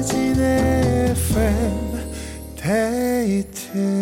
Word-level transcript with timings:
윤태진의 0.00 1.10
FM 1.10 2.00
데이트 2.56 4.00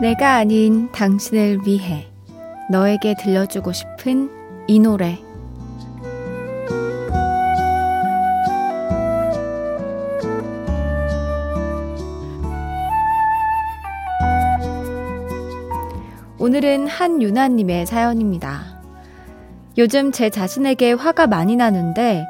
내가 0.00 0.36
아닌 0.36 0.88
당신을 0.92 1.66
위해 1.66 2.06
너에게 2.68 3.14
들려주고 3.14 3.72
싶은 3.72 4.30
이 4.66 4.80
노래 4.80 5.18
오늘은 16.38 16.86
한유나님의 16.86 17.86
사연입니다. 17.86 18.76
요즘 19.78 20.12
제 20.12 20.30
자신에게 20.30 20.92
화가 20.92 21.26
많이 21.26 21.56
나는데 21.56 22.24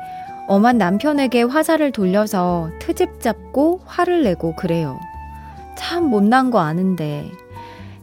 엄한 0.49 0.79
남편에게 0.79 1.43
화살을 1.43 1.93
돌려서 1.93 2.71
트집 2.79 3.21
잡고 3.21 3.81
화를 3.85 4.23
내고 4.23 4.55
그래요. 4.55 4.99
참 5.77 6.05
못난 6.05 6.51
거 6.51 6.61
아는데 6.61 7.31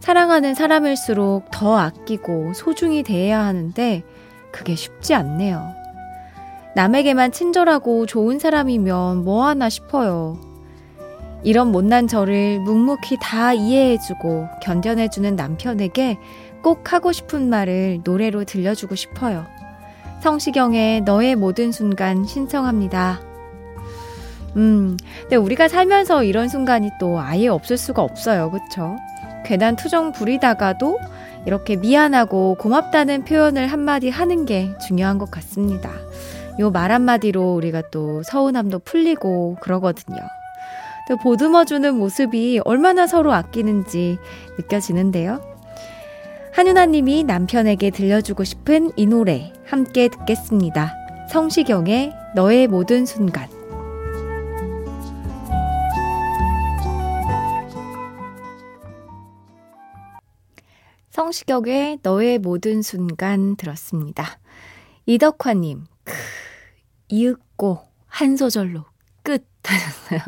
사랑하는 0.03 0.53
사람일수록 0.53 1.49
더 1.49 1.77
아끼고 1.77 2.51
소중히 2.55 3.03
대해야 3.03 3.39
하는데 3.39 4.03
그게 4.51 4.75
쉽지 4.75 5.13
않네요. 5.13 5.73
남에게만 6.75 7.31
친절하고 7.31 8.05
좋은 8.05 8.37
사람이면 8.37 9.23
뭐 9.23 9.45
하나 9.45 9.69
싶어요. 9.69 10.37
이런 11.43 11.71
못난 11.71 12.07
저를 12.07 12.59
묵묵히 12.59 13.19
다 13.21 13.53
이해해주고 13.53 14.49
견뎌내주는 14.61 15.37
남편에게 15.37 16.17
꼭 16.61 16.91
하고 16.91 17.13
싶은 17.13 17.49
말을 17.49 18.01
노래로 18.03 18.43
들려주고 18.43 18.95
싶어요. 18.95 19.45
성시경의 20.19 21.03
너의 21.03 21.37
모든 21.37 21.71
순간 21.71 22.25
신청합니다. 22.25 23.21
음, 24.57 24.97
근데 25.21 25.37
우리가 25.37 25.69
살면서 25.69 26.25
이런 26.25 26.49
순간이 26.49 26.89
또 26.99 27.21
아예 27.21 27.47
없을 27.47 27.77
수가 27.77 28.01
없어요. 28.01 28.51
그쵸? 28.51 28.97
괜한 29.43 29.75
투정 29.75 30.11
부리다가도 30.11 30.99
이렇게 31.45 31.75
미안하고 31.75 32.55
고맙다는 32.59 33.25
표현을 33.25 33.67
한마디 33.67 34.09
하는 34.09 34.45
게 34.45 34.69
중요한 34.87 35.17
것 35.17 35.29
같습니다. 35.31 35.91
요 36.59 36.69
말 36.69 36.91
한마디로 36.91 37.55
우리가 37.55 37.83
또 37.91 38.21
서운함도 38.23 38.79
풀리고 38.79 39.57
그러거든요. 39.59 40.19
또 41.09 41.17
보듬어주는 41.17 41.95
모습이 41.95 42.61
얼마나 42.63 43.07
서로 43.07 43.33
아끼는지 43.33 44.17
느껴지는데요. 44.57 45.41
한윤아님이 46.53 47.23
남편에게 47.23 47.89
들려주고 47.89 48.43
싶은 48.43 48.91
이 48.95 49.07
노래 49.07 49.51
함께 49.65 50.07
듣겠습니다. 50.07 50.93
성시경의 51.29 52.13
너의 52.35 52.67
모든 52.67 53.05
순간. 53.05 53.52
성시경의 61.17 61.99
너의 62.01 62.39
모든 62.39 62.81
순간 62.81 63.55
들었습니다. 63.55 64.25
이덕화님, 65.05 65.83
크, 66.03 66.13
이윽고 67.09 67.81
한 68.07 68.35
소절로 68.35 68.83
끝 69.21 69.45
하셨어요. 69.63 70.19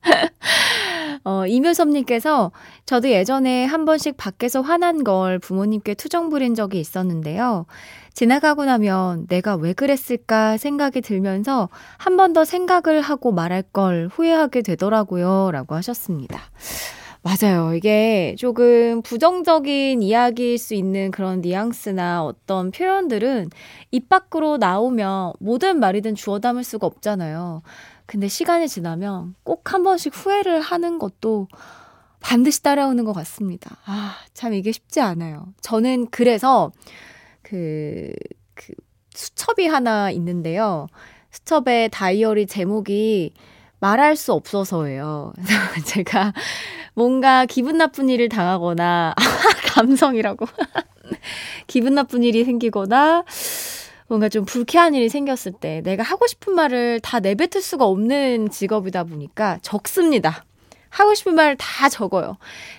어, 1.24 1.46
이묘섭님께서 1.46 2.52
저도 2.86 3.10
예전에 3.10 3.66
한 3.66 3.84
번씩 3.84 4.16
밖에서 4.16 4.62
화난 4.62 5.04
걸 5.04 5.38
부모님께 5.38 5.92
투정 5.92 6.30
부린 6.30 6.54
적이 6.54 6.80
있었는데요. 6.80 7.66
지나가고 8.14 8.64
나면 8.64 9.26
내가 9.26 9.56
왜 9.56 9.74
그랬을까 9.74 10.56
생각이 10.56 11.02
들면서 11.02 11.68
한 11.98 12.16
번 12.16 12.32
더 12.32 12.46
생각을 12.46 13.02
하고 13.02 13.30
말할 13.30 13.60
걸 13.62 14.08
후회하게 14.10 14.62
되더라고요. 14.62 15.50
라고 15.52 15.74
하셨습니다. 15.74 16.40
맞아요. 17.22 17.74
이게 17.74 18.34
조금 18.38 19.02
부정적인 19.02 20.02
이야기일 20.02 20.56
수 20.58 20.74
있는 20.74 21.10
그런 21.10 21.42
뉘앙스나 21.42 22.24
어떤 22.24 22.70
표현들은 22.70 23.50
입 23.90 24.08
밖으로 24.08 24.56
나오면 24.56 25.34
모든 25.38 25.80
말이든 25.80 26.14
주워 26.14 26.38
담을 26.38 26.64
수가 26.64 26.86
없잖아요. 26.86 27.62
근데 28.06 28.26
시간이 28.26 28.68
지나면 28.68 29.34
꼭 29.44 29.60
한 29.72 29.82
번씩 29.82 30.12
후회를 30.16 30.60
하는 30.62 30.98
것도 30.98 31.46
반드시 32.20 32.62
따라오는 32.62 33.04
것 33.04 33.12
같습니다. 33.12 33.76
아, 33.84 34.16
참 34.34 34.52
이게 34.54 34.72
쉽지 34.72 35.00
않아요. 35.00 35.48
저는 35.60 36.08
그래서 36.10 36.72
그, 37.42 38.12
그 38.54 38.72
수첩이 39.14 39.66
하나 39.66 40.10
있는데요. 40.10 40.86
수첩의 41.30 41.90
다이어리 41.90 42.46
제목이 42.46 43.34
말할 43.78 44.16
수 44.16 44.32
없어서예요. 44.32 45.32
제가 45.86 46.32
뭔가 46.94 47.46
기분 47.46 47.78
나쁜 47.78 48.08
일을 48.08 48.28
당하거나, 48.28 49.14
감성이라고. 49.74 50.46
기분 51.66 51.94
나쁜 51.94 52.22
일이 52.22 52.44
생기거나, 52.44 53.24
뭔가 54.08 54.28
좀 54.28 54.44
불쾌한 54.44 54.94
일이 54.94 55.08
생겼을 55.08 55.52
때 55.60 55.82
내가 55.84 56.02
하고 56.02 56.26
싶은 56.26 56.54
말을 56.54 57.00
다 57.00 57.20
내뱉을 57.20 57.62
수가 57.62 57.84
없는 57.86 58.50
직업이다 58.50 59.04
보니까 59.04 59.58
적습니다. 59.62 60.44
하고 60.88 61.14
싶은 61.14 61.36
말을 61.36 61.56
다 61.56 61.88
적어요. 61.88 62.36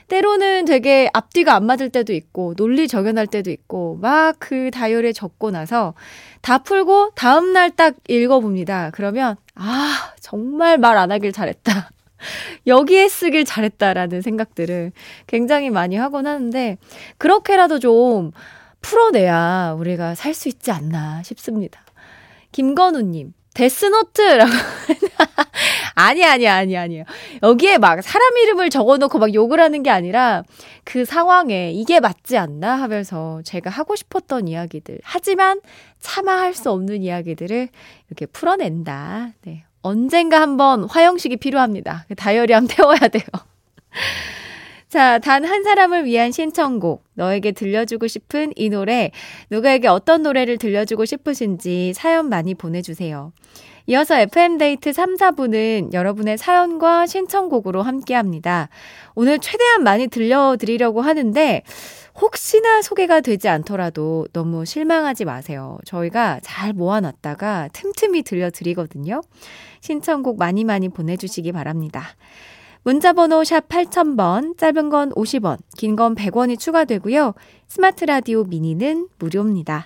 때로는 0.09 0.66
되게 0.66 1.09
앞뒤가 1.13 1.55
안 1.55 1.66
맞을 1.66 1.89
때도 1.89 2.11
있고, 2.13 2.53
논리 2.55 2.89
적연할 2.89 3.28
때도 3.28 3.49
있고, 3.51 3.97
막 4.01 4.35
그 4.39 4.69
다이어리에 4.72 5.13
적고 5.13 5.52
나서 5.52 5.93
다 6.41 6.58
풀고 6.58 7.11
다음날 7.16 7.72
딱 7.72 7.96
읽어봅니다. 8.09 8.91
그러면, 8.93 9.37
아, 9.55 10.11
정말 10.19 10.78
말 10.78 10.97
안 10.97 11.11
하길 11.13 11.31
잘했다. 11.31 11.90
여기에 12.68 13.08
쓰길 13.09 13.46
잘했다라는 13.46 14.22
생각들을 14.22 14.91
굉장히 15.28 15.70
많이 15.70 15.96
하곤 15.96 16.28
하는데, 16.28 16.78
그렇게라도 17.18 17.79
좀 17.79 18.32
풀어내야 18.82 19.76
우리가 19.78 20.16
살 20.16 20.34
수 20.34 20.47
있지 20.50 20.72
않나 20.72 21.22
싶습니다. 21.23 21.82
김건우님, 22.52 23.34
데스노트라고. 23.53 24.52
아니, 25.96 26.26
아니, 26.26 26.47
아니, 26.47 26.78
아니에요. 26.78 27.03
여기에 27.44 27.78
막 27.78 28.02
사람 28.02 28.38
이름을 28.38 28.70
적어 28.70 28.97
놓고 28.97 29.20
막 29.20 29.34
욕을 29.34 29.59
하는 29.59 29.84
게 29.84 29.90
아니라 29.90 30.44
그 30.84 31.06
상황에 31.06 31.72
이게 31.72 32.00
맞지 32.00 32.38
않나 32.38 32.76
하면서 32.76 33.41
제가 33.44 33.70
하고 33.70 33.96
싶었던 33.96 34.47
이야기들. 34.47 35.00
하지만 35.03 35.59
차마 36.00 36.40
할 36.40 36.53
수 36.56 36.72
없는 36.72 37.03
이야기들을 37.03 37.70
이렇게 38.08 38.26
풀어낸다. 38.26 39.34
네. 39.44 39.64
언젠가 39.81 40.41
한번 40.41 40.83
화영식이 40.85 41.37
필요합니다. 41.37 42.05
그 42.07 42.16
다이어리 42.16 42.53
한번 42.53 42.75
태워야 42.75 42.99
돼요. 43.07 43.23
자, 44.91 45.20
단 45.20 45.46
한 45.46 45.64
사람을 45.64 46.03
위한 46.03 46.34
신청곡. 46.34 47.05
너에게 47.14 47.53
들려주고 47.53 48.08
싶은 48.08 48.52
이 48.58 48.70
노래, 48.70 49.11
누구에게 49.49 49.88
어떤 49.88 50.22
노래를 50.22 50.58
들려주고 50.58 51.05
싶으신지 51.05 51.93
사연 51.96 52.28
많이 52.28 52.53
보내주세요. 52.55 53.32
이어서 53.88 54.20
FM데이트 54.20 54.91
3, 54.91 55.16
4부는 55.16 55.93
여러분의 55.93 56.38
사연과 56.38 57.05
신청곡으로 57.05 57.82
함께 57.84 58.16
합니다. 58.16 58.67
오늘 59.16 59.40
최대한 59.40 59.84
많이 59.84 60.08
들려드리려고 60.08 60.99
하는데, 60.99 61.64
혹시나 62.20 62.82
소개가 62.82 63.22
되지 63.22 63.47
않더라도 63.47 64.28
너무 64.34 64.66
실망하지 64.66 65.23
마세요. 65.23 65.78
저희가 65.85 66.41
잘 66.44 66.73
모아놨다가 66.73 67.70
틈틈이 67.72 68.23
들려드리거든요. 68.23 69.22
신청곡 69.79 70.37
많이 70.37 70.66
많이 70.66 70.90
보내주시기 70.90 71.53
바랍니다. 71.53 72.03
문자번호 72.83 73.43
샵 73.43 73.67
8000번, 73.69 74.57
짧은 74.57 74.89
건 74.89 75.11
50원, 75.11 75.59
긴 75.78 75.95
건 75.95 76.16
100원이 76.16 76.57
추가되고요. 76.59 77.35
스마트 77.67 78.05
라디오 78.05 78.43
미니는 78.43 79.07
무료입니다. 79.19 79.85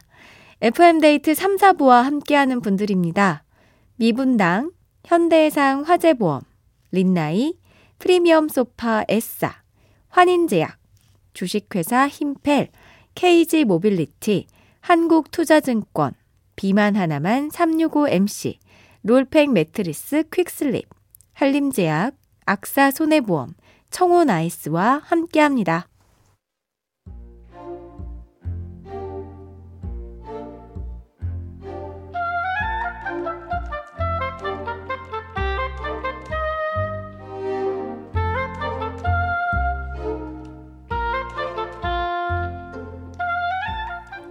FM데이트 0.61 1.35
3, 1.35 1.57
4부와 1.57 2.03
함께하는 2.03 2.61
분들입니다. 2.61 3.43
미분당, 3.97 4.71
현대해상 5.05 5.81
화재보험, 5.81 6.41
린나이, 6.91 7.55
프리미엄 7.99 8.47
소파 8.47 9.03
에싸, 9.09 9.61
환인제약, 10.07 10.77
주식회사 11.33 12.07
힘펠, 12.07 12.69
KG 13.13 13.65
모빌리티, 13.65 14.47
한국투자증권, 14.79 16.13
비만 16.55 16.95
하나만 16.95 17.49
365MC, 17.49 18.55
롤팩 19.03 19.51
매트리스 19.51 20.23
퀵슬립, 20.31 20.87
한림제약, 21.33 22.15
AXA 22.47 22.91
손해보험, 22.91 23.55
청호나이스와 23.89 25.01
함께합니다. 25.03 25.87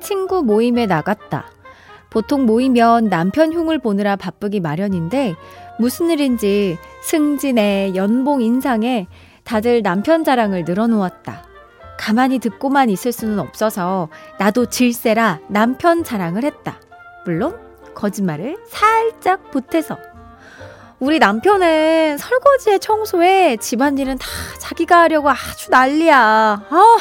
친구 0.00 0.44
모임에 0.44 0.86
나갔다. 0.86 1.46
보통 2.10 2.46
모이면 2.46 3.08
남편 3.08 3.52
흉을 3.52 3.80
보느라 3.80 4.14
바쁘기 4.14 4.60
마련인데 4.60 5.34
무슨 5.78 6.10
일인지 6.10 6.78
승진에 7.02 7.94
연봉 7.94 8.42
인상에 8.42 9.06
다들 9.44 9.82
남편 9.82 10.24
자랑을 10.24 10.64
늘어놓았다. 10.64 11.44
가만히 11.98 12.38
듣고만 12.38 12.90
있을 12.90 13.12
수는 13.12 13.38
없어서 13.38 14.08
나도 14.38 14.66
질세라 14.66 15.40
남편 15.48 16.04
자랑을 16.04 16.44
했다. 16.44 16.80
물론 17.24 17.58
거짓말을 17.94 18.56
살짝 18.68 19.50
보태서. 19.50 19.98
우리 21.00 21.18
남편은 21.18 22.18
설거지에 22.18 22.78
청소에 22.78 23.56
집안일은 23.56 24.16
다 24.18 24.26
자기가 24.60 25.00
하려고 25.00 25.28
아주 25.28 25.70
난리야. 25.70 26.16
아, 26.70 26.96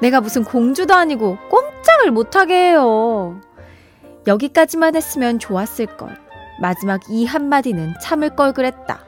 내가 0.00 0.20
무슨 0.20 0.44
공주도 0.44 0.94
아니고 0.94 1.38
꼼짝을 1.48 2.10
못하게 2.10 2.54
해요. 2.54 3.40
여기까지만 4.26 4.96
했으면 4.96 5.38
좋았을걸. 5.38 6.29
마지막 6.60 7.00
이 7.08 7.24
한마디는 7.26 7.94
참을 8.02 8.36
걸 8.36 8.52
그랬다. 8.52 9.00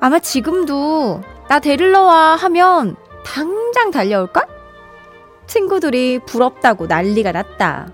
아마 0.00 0.18
지금도 0.18 1.22
나 1.48 1.58
데리러 1.60 2.02
와 2.02 2.36
하면 2.36 2.96
당장 3.24 3.90
달려올걸? 3.90 4.46
친구들이 5.46 6.20
부럽다고 6.26 6.86
난리가 6.86 7.32
났다. 7.32 7.88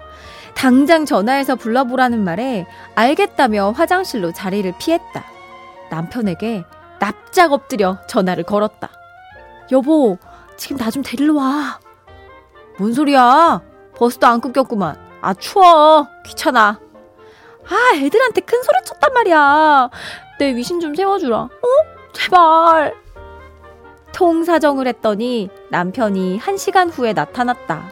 당장 0.54 1.04
전화해서 1.06 1.56
불러보라는 1.56 2.22
말에 2.22 2.66
알겠다며 2.94 3.70
화장실로 3.76 4.32
자리를 4.32 4.72
피했다. 4.78 5.24
남편에게 5.90 6.64
납작 6.98 7.52
엎드려 7.52 7.98
전화를 8.06 8.44
걸었다. 8.44 8.90
여보, 9.72 10.18
지금 10.56 10.76
나 10.76 10.90
좀 10.90 11.02
데리러 11.02 11.34
와. 11.34 11.80
뭔 12.78 12.92
소리야? 12.92 13.62
버스도 13.96 14.26
안 14.26 14.40
끊겼구만. 14.40 14.96
아, 15.22 15.34
추워. 15.34 16.06
귀찮아. 16.24 16.78
아, 17.70 17.96
애들한테 17.96 18.40
큰 18.42 18.62
소리 18.62 18.76
쳤단 18.84 19.12
말이야. 19.12 19.90
내 20.38 20.54
위신 20.54 20.80
좀 20.80 20.94
세워주라. 20.94 21.36
어? 21.36 21.50
제발. 22.12 22.94
통사정을 24.12 24.88
했더니 24.88 25.48
남편이 25.70 26.38
한 26.38 26.56
시간 26.56 26.90
후에 26.90 27.12
나타났다. 27.12 27.90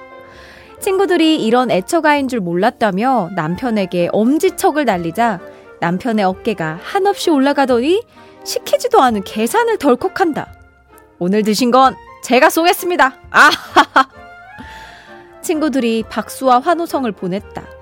친구들이 0.80 1.44
이런 1.44 1.70
애처가인 1.70 2.28
줄 2.28 2.40
몰랐다며 2.40 3.30
남편에게 3.34 4.10
엄지척을 4.12 4.84
날리자 4.84 5.40
남편의 5.80 6.24
어깨가 6.24 6.80
한없이 6.82 7.30
올라가더니 7.30 8.02
시키지도 8.44 9.00
않은 9.00 9.22
계산을 9.24 9.78
덜컥 9.78 10.20
한다. 10.20 10.52
오늘 11.18 11.42
드신 11.42 11.70
건 11.70 11.94
제가 12.22 12.50
쏘겠습니다. 12.50 13.14
아하하. 13.30 14.08
친구들이 15.40 16.04
박수와 16.08 16.60
환호성을 16.60 17.10
보냈다. 17.12 17.77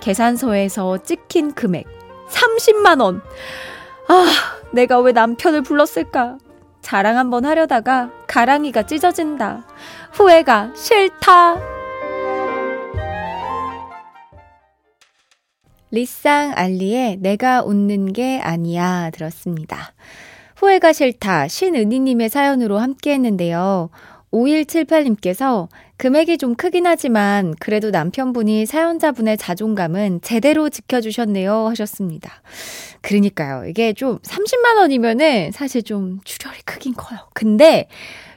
계산서에서 0.00 1.02
찍힌 1.02 1.52
금액 1.54 1.86
30만 2.28 3.00
원. 3.02 3.22
아, 4.08 4.26
내가 4.72 5.00
왜 5.00 5.12
남편을 5.12 5.62
불렀을까? 5.62 6.38
자랑 6.80 7.16
한번 7.16 7.44
하려다가 7.44 8.10
가랑이가 8.26 8.84
찢어진다. 8.84 9.66
후회가 10.12 10.72
싫다. 10.74 11.56
리쌍 15.90 16.52
알리의 16.54 17.16
내가 17.20 17.62
웃는 17.62 18.12
게 18.12 18.40
아니야 18.40 19.10
들었습니다. 19.10 19.94
후회가 20.56 20.92
싫다 20.92 21.48
신은희님의 21.48 22.28
사연으로 22.28 22.78
함께 22.78 23.14
했는데요. 23.14 23.90
5178님께서 24.32 25.68
금액이 25.96 26.38
좀 26.38 26.54
크긴 26.54 26.86
하지만 26.86 27.54
그래도 27.58 27.90
남편분이 27.90 28.66
사연자분의 28.66 29.36
자존감은 29.36 30.20
제대로 30.22 30.68
지켜주셨네요 30.68 31.68
하셨습니다. 31.68 32.42
그러니까요. 33.00 33.66
이게 33.66 33.92
좀 33.92 34.18
30만 34.18 34.76
원이면은 34.78 35.52
사실 35.52 35.82
좀 35.82 36.20
출혈이 36.24 36.58
크긴 36.64 36.94
커요. 36.94 37.18
근데 37.34 37.88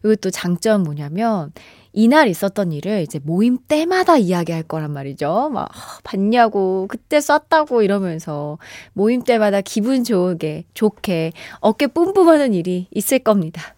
이것도 0.03 0.31
장점 0.31 0.83
뭐냐면 0.83 1.51
이날 1.93 2.29
있었던 2.29 2.71
일을 2.71 3.01
이제 3.01 3.19
모임 3.21 3.57
때마다 3.67 4.17
이야기할 4.17 4.63
거란 4.63 4.91
말이죠. 4.91 5.49
막 5.53 5.69
봤냐고 6.03 6.87
그때 6.89 7.19
썼다고 7.19 7.81
이러면서 7.81 8.57
모임 8.93 9.23
때마다 9.23 9.61
기분 9.61 10.03
좋게 10.03 10.65
좋게 10.73 11.33
어깨 11.59 11.87
뿜뿜하는 11.87 12.53
일이 12.53 12.87
있을 12.91 13.19
겁니다. 13.19 13.75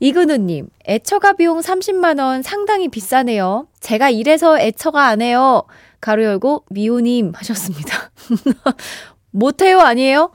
이근우님, 0.00 0.68
애처가 0.88 1.34
비용 1.34 1.60
30만원 1.60 2.42
상당히 2.42 2.88
비싸네요. 2.88 3.68
제가 3.80 4.08
이래서 4.08 4.58
애처가 4.58 5.06
안 5.06 5.20
해요. 5.20 5.64
가로 6.00 6.24
열고, 6.24 6.64
미호님 6.70 7.32
하셨습니다. 7.34 8.10
못해요 9.30 9.80
아니에요? 9.80 10.32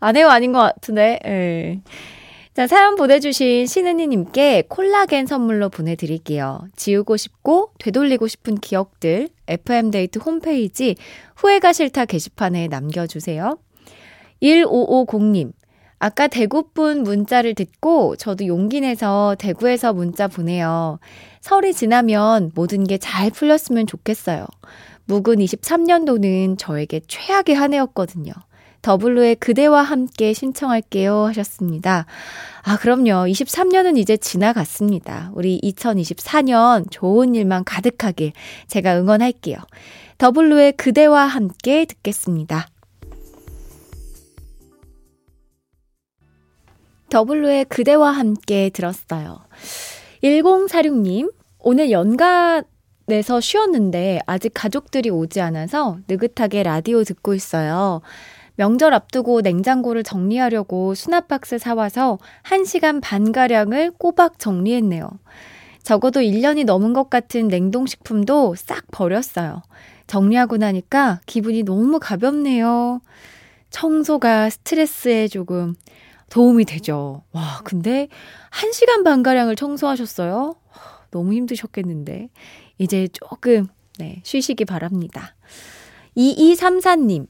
안 0.00 0.16
해요 0.16 0.28
아닌 0.28 0.52
것 0.52 0.60
같은데, 0.60 1.20
예. 1.26 1.80
자, 2.54 2.66
사연 2.66 2.96
보내주신 2.96 3.66
신은희님께 3.66 4.64
콜라겐 4.68 5.26
선물로 5.26 5.68
보내드릴게요. 5.68 6.60
지우고 6.76 7.16
싶고 7.16 7.72
되돌리고 7.78 8.28
싶은 8.28 8.56
기억들 8.56 9.28
FM데이트 9.46 10.18
홈페이지 10.18 10.96
후회가 11.36 11.72
싫다 11.72 12.04
게시판에 12.06 12.68
남겨주세요. 12.68 13.58
1550님, 14.42 15.52
아까 16.04 16.26
대구분 16.26 17.04
문자를 17.04 17.54
듣고 17.54 18.16
저도 18.16 18.48
용기 18.48 18.80
내서 18.80 19.36
대구에서 19.38 19.92
문자 19.92 20.26
보내요. 20.26 20.98
설이 21.42 21.72
지나면 21.74 22.50
모든 22.56 22.82
게 22.82 22.98
잘 22.98 23.30
풀렸으면 23.30 23.86
좋겠어요. 23.86 24.44
묵은 25.04 25.36
23년도는 25.36 26.58
저에게 26.58 27.02
최악의 27.06 27.54
한 27.54 27.72
해였거든요. 27.72 28.32
더블루의 28.82 29.36
그대와 29.36 29.82
함께 29.82 30.32
신청할게요 30.32 31.26
하셨습니다. 31.26 32.06
아, 32.64 32.76
그럼요. 32.78 33.30
23년은 33.30 33.96
이제 33.96 34.16
지나갔습니다. 34.16 35.30
우리 35.34 35.60
2024년 35.62 36.90
좋은 36.90 37.36
일만 37.36 37.62
가득하길 37.62 38.32
제가 38.66 38.98
응원할게요. 38.98 39.56
더블루의 40.18 40.72
그대와 40.72 41.26
함께 41.26 41.84
듣겠습니다. 41.84 42.71
더블루의 47.12 47.66
그대와 47.66 48.10
함께 48.10 48.70
들었어요. 48.70 49.40
1046님, 50.24 51.30
오늘 51.58 51.90
연가 51.90 52.62
내서 53.04 53.38
쉬었는데 53.38 54.20
아직 54.24 54.52
가족들이 54.54 55.10
오지 55.10 55.42
않아서 55.42 55.98
느긋하게 56.08 56.62
라디오 56.62 57.04
듣고 57.04 57.34
있어요. 57.34 58.00
명절 58.54 58.94
앞두고 58.94 59.42
냉장고를 59.42 60.04
정리하려고 60.04 60.94
수납박스 60.94 61.58
사와서 61.58 62.18
1시간 62.44 63.02
반가량을 63.02 63.90
꼬박 63.98 64.38
정리했네요. 64.38 65.10
적어도 65.82 66.20
1년이 66.20 66.64
넘은 66.64 66.94
것 66.94 67.10
같은 67.10 67.48
냉동식품도 67.48 68.54
싹 68.56 68.86
버렸어요. 68.90 69.60
정리하고 70.06 70.56
나니까 70.56 71.20
기분이 71.26 71.64
너무 71.64 72.00
가볍네요. 72.00 73.02
청소가 73.68 74.48
스트레스에 74.48 75.28
조금 75.28 75.74
도움이 76.32 76.64
되죠. 76.64 77.22
와, 77.32 77.60
근데 77.62 78.08
1시간 78.52 79.04
반가량을 79.04 79.54
청소하셨어요? 79.54 80.54
너무 81.10 81.34
힘드셨겠는데. 81.34 82.30
이제 82.78 83.06
조금, 83.12 83.66
네, 83.98 84.22
쉬시기 84.24 84.64
바랍니다. 84.64 85.34
2234님, 86.16 87.26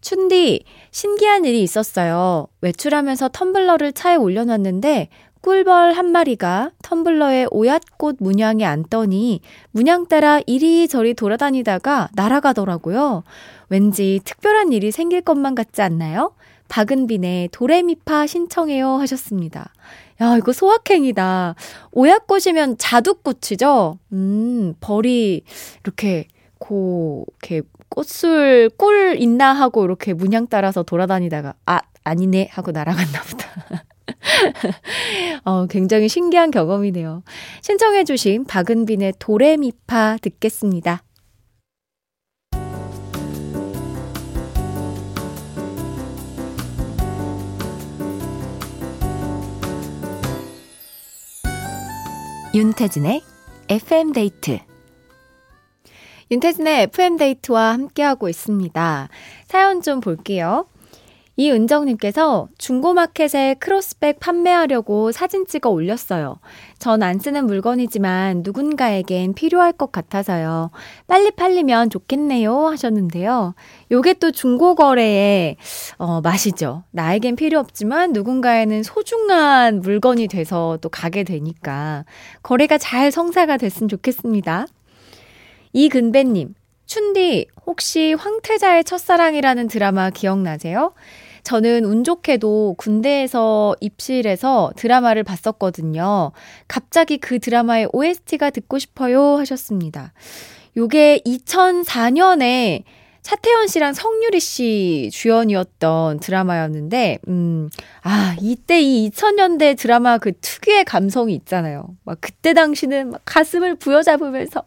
춘디, 0.00 0.64
신기한 0.90 1.44
일이 1.44 1.62
있었어요. 1.62 2.46
외출하면서 2.62 3.28
텀블러를 3.28 3.94
차에 3.94 4.16
올려놨는데 4.16 5.10
꿀벌 5.42 5.92
한 5.92 6.06
마리가 6.06 6.70
텀블러에 6.82 7.52
오얏꽃 7.52 8.16
문양이 8.20 8.64
앉더니 8.64 9.42
문양 9.72 10.08
따라 10.08 10.40
이리저리 10.46 11.12
돌아다니다가 11.12 12.08
날아가더라고요. 12.14 13.22
왠지 13.68 14.18
특별한 14.24 14.72
일이 14.72 14.90
생길 14.90 15.20
것만 15.20 15.54
같지 15.54 15.82
않나요? 15.82 16.32
박은빈의 16.68 17.50
도레미파 17.52 18.26
신청해요 18.26 18.96
하셨습니다. 18.96 19.72
야, 20.20 20.36
이거 20.36 20.52
소확행이다. 20.52 21.54
오얏꽃이면 21.92 22.76
자두꽃이죠? 22.78 23.98
음, 24.12 24.74
벌이 24.80 25.42
이렇게 25.84 26.26
고, 26.58 27.26
이렇게 27.42 27.62
꽃술, 27.88 28.70
꿀 28.76 29.16
있나 29.18 29.52
하고 29.52 29.84
이렇게 29.84 30.14
문양 30.14 30.48
따라서 30.48 30.82
돌아다니다가, 30.82 31.54
아, 31.66 31.80
아니네 32.04 32.48
하고 32.50 32.70
날아갔나 32.72 33.22
보다. 33.22 33.84
어, 35.44 35.66
굉장히 35.66 36.08
신기한 36.08 36.50
경험이네요. 36.50 37.22
신청해주신 37.62 38.44
박은빈의 38.44 39.14
도레미파 39.18 40.18
듣겠습니다. 40.22 41.02
윤태진의 52.56 53.22
FM데이트 53.68 54.58
윤태진의 56.30 56.84
FM데이트와 56.84 57.74
함께하고 57.74 58.30
있습니다. 58.30 59.10
사연 59.44 59.82
좀 59.82 60.00
볼게요. 60.00 60.66
이은정님께서 61.38 62.48
중고마켓에 62.56 63.56
크로스백 63.60 64.20
판매하려고 64.20 65.12
사진 65.12 65.46
찍어 65.46 65.68
올렸어요. 65.70 66.38
전 66.78 67.02
안 67.02 67.18
쓰는 67.18 67.46
물건이지만 67.46 68.42
누군가에겐 68.42 69.34
필요할 69.34 69.72
것 69.72 69.92
같아서요. 69.92 70.70
빨리 71.06 71.30
팔리면 71.30 71.90
좋겠네요. 71.90 72.68
하셨는데요. 72.68 73.54
요게 73.90 74.14
또 74.14 74.30
중고거래의, 74.30 75.56
어, 75.98 76.20
맛이죠. 76.22 76.84
나에겐 76.90 77.36
필요 77.36 77.58
없지만 77.60 78.12
누군가에는 78.12 78.82
소중한 78.82 79.80
물건이 79.82 80.28
돼서 80.28 80.78
또 80.80 80.88
가게 80.88 81.22
되니까 81.22 82.04
거래가 82.42 82.78
잘 82.78 83.12
성사가 83.12 83.58
됐으면 83.58 83.88
좋겠습니다. 83.88 84.66
이근배님, 85.74 86.54
춘디, 86.86 87.48
혹시 87.66 88.14
황태자의 88.14 88.84
첫사랑이라는 88.84 89.68
드라마 89.68 90.08
기억나세요? 90.10 90.94
저는 91.46 91.84
운 91.84 92.02
좋게도 92.02 92.74
군대에서 92.76 93.76
입실해서 93.80 94.72
드라마를 94.74 95.22
봤었거든요. 95.22 96.32
갑자기 96.66 97.18
그 97.18 97.38
드라마의 97.38 97.88
OST가 97.92 98.50
듣고 98.50 98.80
싶어요 98.80 99.36
하셨습니다. 99.36 100.12
요게 100.76 101.20
2004년에 101.24 102.82
차태현 103.26 103.66
씨랑 103.66 103.92
성유리 103.92 104.38
씨 104.38 105.10
주연이었던 105.12 106.20
드라마였는데, 106.20 107.18
음, 107.26 107.68
아, 108.02 108.36
이때 108.40 108.80
이 108.80 109.10
2000년대 109.10 109.76
드라마 109.76 110.18
그 110.18 110.30
특유의 110.40 110.84
감성이 110.84 111.34
있잖아요. 111.34 111.88
막 112.04 112.18
그때 112.20 112.54
당시는 112.54 113.10
막 113.10 113.22
가슴을 113.24 113.74
부여잡으면서, 113.80 114.62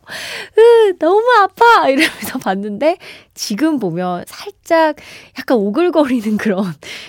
으, 0.58 0.98
너무 1.00 1.24
아파! 1.40 1.88
이러면서 1.88 2.38
봤는데, 2.44 2.98
지금 3.34 3.80
보면 3.80 4.26
살짝 4.28 4.98
약간 5.40 5.58
오글거리는 5.58 6.36
그런 6.36 6.66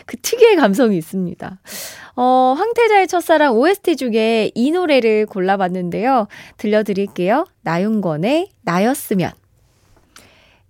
그 0.07 0.19
특유의 0.19 0.55
감성이 0.55 0.99
있습니다. 0.99 1.59
어, 2.15 2.55
황태자의 2.57 3.09
첫사랑 3.09 3.57
OST 3.57 3.97
중에 3.97 4.53
이 4.55 4.71
노래를 4.71 5.27
골라봤는데요. 5.27 6.29
들려드릴게요. 6.59 7.45
나윤건의 7.63 8.51
나였으면. 8.63 9.33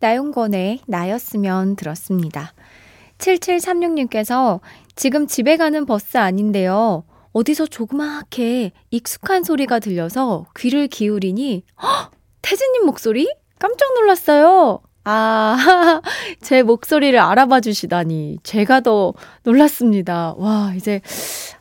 나용건의 0.01 0.81
나였으면 0.87 1.77
들었습니다. 1.77 2.53
7736님께서 3.19 4.61
지금 4.97 5.27
집에 5.27 5.57
가는 5.57 5.87
버스 5.87 6.17
아닌데요. 6.17 7.05
어디서 7.33 7.67
조그맣게 7.67 8.73
익숙한 8.91 9.45
소리가 9.45 9.79
들려서 9.79 10.47
귀를 10.59 10.89
기울이니, 10.89 11.65
헉! 11.83 12.11
태진님 12.43 12.87
목소리? 12.87 13.33
깜짝 13.59 13.95
놀랐어요. 13.95 14.81
아, 15.05 16.01
제 16.41 16.63
목소리를 16.63 17.19
알아봐 17.19 17.61
주시다니. 17.61 18.39
제가 18.43 18.81
더 18.81 19.15
놀랐습니다. 19.45 20.35
와, 20.37 20.73
이제, 20.75 21.01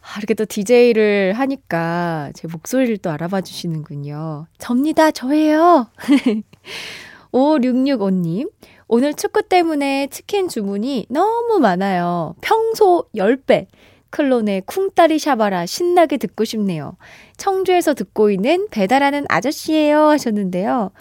아, 0.01 0.17
이렇게 0.17 0.33
또 0.33 0.45
DJ를 0.45 1.33
하니까 1.33 2.31
제 2.33 2.47
목소리를 2.47 2.97
또 2.97 3.11
알아봐 3.11 3.41
주시는군요. 3.41 4.47
접니다. 4.57 5.11
저예요. 5.11 5.87
5665님, 7.31 8.49
오늘 8.87 9.13
축구 9.13 9.43
때문에 9.43 10.07
치킨 10.07 10.47
주문이 10.47 11.07
너무 11.09 11.59
많아요. 11.59 12.35
평소 12.41 13.05
10배. 13.15 13.67
클론의 14.11 14.63
쿵따리 14.65 15.19
샤바라 15.19 15.67
신나게 15.67 16.17
듣고 16.17 16.43
싶네요. 16.43 16.97
청주에서 17.37 17.93
듣고 17.93 18.31
있는 18.31 18.67
배달하는 18.71 19.25
아저씨예요 19.29 20.07
하셨는데요. 20.07 20.91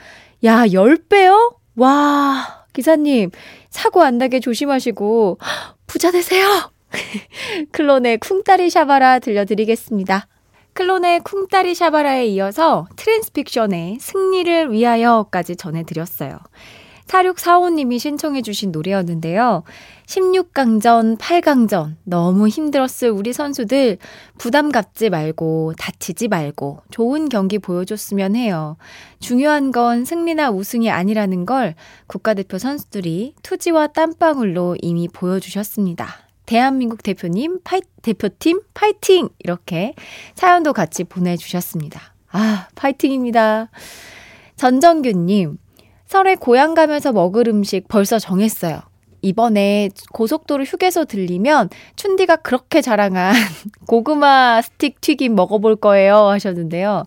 야, 0.45 0.67
10배요? 0.67 1.57
와, 1.77 2.65
기사님, 2.75 3.31
사고 3.71 4.03
안 4.03 4.19
나게 4.19 4.41
조심하시고, 4.41 5.39
부자 5.87 6.11
되세요! 6.11 6.71
클론의 7.73 8.19
쿵따리 8.19 8.69
샤바라 8.71 9.21
들려드리겠습니다. 9.21 10.29
클론의 10.79 11.23
쿵따리 11.25 11.75
샤바라에 11.75 12.29
이어서 12.29 12.87
트랜스픽션의 12.95 13.99
승리를 14.01 14.71
위하여까지 14.71 15.57
전해드렸어요. 15.57 16.39
4645님이 17.09 17.99
신청해주신 17.99 18.71
노래였는데요. 18.71 19.65
16강전, 20.07 21.19
8강전, 21.19 21.97
너무 22.05 22.47
힘들었을 22.47 23.11
우리 23.11 23.33
선수들 23.33 23.99
부담 24.39 24.71
갖지 24.71 25.11
말고, 25.11 25.73
다치지 25.77 26.29
말고, 26.29 26.83
좋은 26.93 27.29
경기 27.29 27.59
보여줬으면 27.59 28.37
해요. 28.37 28.77
중요한 29.19 29.73
건 29.73 30.05
승리나 30.05 30.51
우승이 30.51 30.93
아니라는 30.93 31.45
걸 31.45 31.75
국가대표 32.07 32.59
선수들이 32.59 33.35
투지와 33.43 33.89
땀방울로 33.89 34.77
이미 34.81 35.09
보여주셨습니다. 35.09 36.28
대한민국 36.49 37.03
대표님, 37.03 37.61
파이, 37.63 37.81
대표팀 38.03 38.63
파이팅! 38.73 39.29
이렇게 39.39 39.95
사연도 40.35 40.73
같이 40.73 41.05
보내주셨습니다. 41.05 42.01
아, 42.31 42.69
파이팅입니다. 42.75 43.69
전정규님, 44.57 45.59
설에 46.07 46.35
고향 46.37 46.73
가면서 46.75 47.13
먹을 47.13 47.49
음식 47.49 47.87
벌써 47.89 48.19
정했어요. 48.19 48.81
이번에 49.21 49.91
고속도로 50.13 50.65
휴게소 50.65 51.05
들리면 51.05 51.69
춘디가 51.97 52.37
그렇게 52.37 52.81
자랑한 52.81 53.35
고구마 53.87 54.63
스틱 54.63 55.01
튀김 55.01 55.35
먹어볼 55.35 55.77
거예요 55.77 56.29
하셨는데요. 56.29 57.05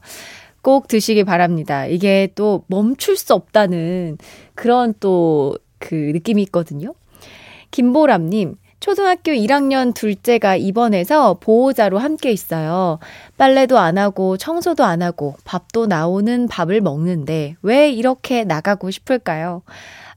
꼭 0.62 0.88
드시기 0.88 1.24
바랍니다. 1.24 1.88
이게 1.88 2.30
또 2.36 2.64
멈출 2.68 3.18
수 3.18 3.34
없다는 3.34 4.18
그런 4.56 4.94
또 5.00 5.58
그 5.82 5.96
느낌이 5.96 6.42
있거든요. 6.44 6.94
김보람님, 7.72 8.56
초등학교 8.82 9.32
1학년 9.32 9.94
둘째가 9.94 10.56
입원해서 10.56 11.36
보호자로 11.36 12.00
함께 12.00 12.32
있어요. 12.32 12.98
빨래도 13.38 13.78
안 13.78 14.00
하고 14.00 14.38
청소도 14.38 14.84
안 14.84 15.04
하고 15.04 15.36
밥도 15.46 15.86
나오는 15.86 16.48
밥을 16.48 16.82
먹는데 16.82 17.56
왜 17.62 17.92
이렇게 17.92 18.44
나가고 18.44 18.90
싶을까요? 18.90 19.62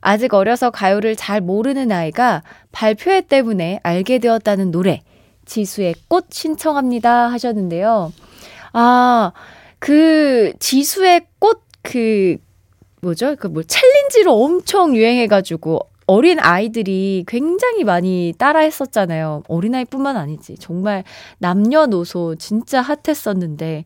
아직 0.01 0.33
어려서 0.33 0.71
가요를 0.71 1.15
잘 1.15 1.43
모르는 1.43 1.93
아이가 1.93 2.43
발표회 2.73 3.21
때문에 3.23 3.81
알게 3.83 4.19
되었다는 4.19 4.71
노래 4.71 5.03
지수의 5.45 5.95
꽃 6.09 6.29
신청합니다 6.31 7.31
하셨는데요. 7.33 8.15
아, 8.73 9.33
그 9.79 10.55
지수의 10.59 11.27
꽃그 11.39 12.39
뭐죠? 13.03 13.37
그 13.37 13.49
뭐 13.49 13.63
챌린지로 13.63 14.33
엄청 14.43 14.97
유행해가지고 14.97 15.81
어린 16.07 16.39
아이들이 16.39 17.25
굉장히 17.27 17.85
많이 17.85 18.35
따라 18.39 18.61
했었잖아요. 18.61 19.43
어린아이뿐만 19.49 20.17
아니지. 20.17 20.57
정말 20.59 21.05
남녀노소 21.39 22.37
진짜 22.37 22.83
핫했었는데 22.83 23.85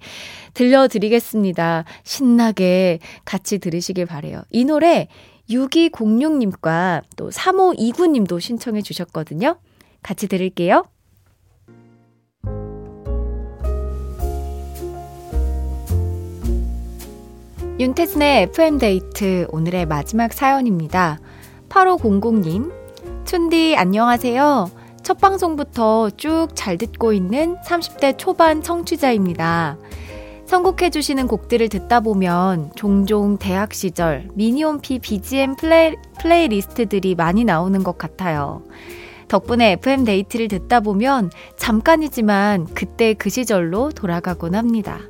들려드리겠습니다. 0.54 1.84
신나게 2.02 2.98
같이 3.25 3.58
들으시길 3.58 4.06
바래요. 4.06 4.42
이 4.50 4.64
노래 4.64 5.08
6206님과 5.48 7.02
또 7.16 7.30
3529님도 7.30 8.40
신청해 8.40 8.82
주셨거든요. 8.82 9.56
같이 10.02 10.26
들을게요. 10.28 10.84
윤태진의 17.80 18.42
FM데이트 18.42 19.46
오늘의 19.50 19.87
마지막 19.87 20.32
사연입니다. 20.32 21.20
8500님, 21.68 22.72
춘디 23.25 23.76
안녕하세요. 23.76 24.70
첫 25.02 25.18
방송부터 25.18 26.10
쭉 26.16 26.48
잘 26.54 26.78
듣고 26.78 27.12
있는 27.12 27.56
30대 27.66 28.16
초반 28.18 28.62
청취자입니다. 28.62 29.76
선곡해주시는 30.46 31.26
곡들을 31.26 31.68
듣다 31.68 32.00
보면 32.00 32.72
종종 32.75 33.37
대학 33.37 33.75
시절 33.75 34.28
미니홈피 34.34 34.98
BGM 34.98 35.56
플레이, 35.56 35.94
플레이리스트들이 36.20 37.14
많이 37.14 37.44
나오는 37.44 37.82
것 37.84 37.98
같아요. 37.98 38.62
덕분에 39.28 39.72
FM 39.72 40.04
데이트를 40.04 40.48
듣다 40.48 40.80
보면 40.80 41.30
잠깐이지만 41.58 42.66
그때 42.75 43.12
그 43.12 43.28
시절로 43.28 43.90
돌아가곤 43.90 44.54
합니다. 44.54 45.00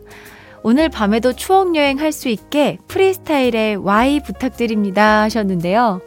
오늘 0.64 0.88
밤에도 0.88 1.32
추억 1.32 1.76
여행 1.76 2.00
할 2.00 2.10
수 2.10 2.28
있게 2.28 2.78
프리스타일의 2.88 3.76
Y 3.76 4.20
부탁드립니다 4.24 5.22
하셨는데요. 5.22 6.00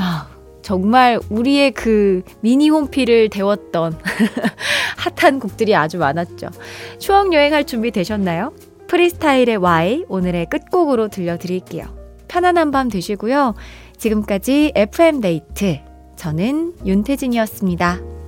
야, 0.00 0.26
정말 0.62 1.20
우리의 1.28 1.72
그 1.72 2.22
미니 2.40 2.70
홈피를 2.70 3.28
데웠던 3.28 3.98
핫한 5.18 5.40
곡들이 5.40 5.74
아주 5.74 5.98
많았죠. 5.98 6.48
추억 6.98 7.32
여행할 7.34 7.64
준비 7.64 7.90
되셨나요? 7.90 8.52
프리스타일의 8.88 9.56
Y 9.56 10.04
오늘의 10.08 10.46
끝곡으로 10.50 11.08
들려드릴게요. 11.08 11.84
편안한 12.28 12.70
밤 12.70 12.88
되시고요. 12.88 13.54
지금까지 13.98 14.72
FM 14.74 15.20
데이트 15.20 15.80
저는 16.16 16.74
윤태진이었습니다. 16.86 18.19